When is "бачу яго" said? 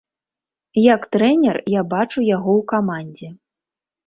1.93-2.51